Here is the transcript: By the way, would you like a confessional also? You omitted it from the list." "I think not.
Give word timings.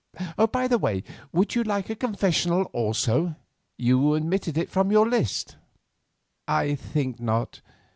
By 0.51 0.67
the 0.67 0.79
way, 0.79 1.03
would 1.31 1.53
you 1.53 1.63
like 1.63 1.91
a 1.91 1.95
confessional 1.95 2.63
also? 2.73 3.35
You 3.77 4.15
omitted 4.15 4.57
it 4.57 4.67
from 4.71 4.89
the 4.89 4.99
list." 5.01 5.57
"I 6.47 6.73
think 6.73 7.19
not. 7.19 7.61